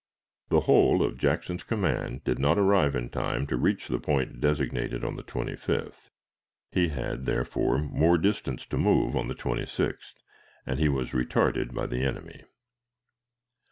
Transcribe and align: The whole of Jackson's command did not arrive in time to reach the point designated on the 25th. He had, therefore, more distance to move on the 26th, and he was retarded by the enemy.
The 0.49 0.61
whole 0.61 1.03
of 1.03 1.19
Jackson's 1.19 1.61
command 1.61 2.23
did 2.23 2.39
not 2.39 2.57
arrive 2.57 2.95
in 2.95 3.09
time 3.11 3.45
to 3.45 3.55
reach 3.55 3.87
the 3.87 3.99
point 3.99 4.41
designated 4.41 5.03
on 5.05 5.15
the 5.15 5.21
25th. 5.21 6.09
He 6.71 6.87
had, 6.87 7.27
therefore, 7.27 7.77
more 7.77 8.17
distance 8.17 8.65
to 8.69 8.77
move 8.79 9.15
on 9.15 9.27
the 9.27 9.35
26th, 9.35 10.15
and 10.65 10.79
he 10.79 10.89
was 10.89 11.11
retarded 11.11 11.75
by 11.75 11.85
the 11.85 12.03
enemy. 12.03 12.41